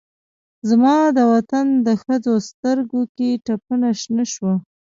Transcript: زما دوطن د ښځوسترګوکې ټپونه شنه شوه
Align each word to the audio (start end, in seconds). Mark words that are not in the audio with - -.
زما 0.69 0.95
دوطن 1.19 1.67
د 1.85 1.87
ښځوسترګوکې 2.01 3.29
ټپونه 3.45 3.89
شنه 4.01 4.25
شوه 4.33 4.53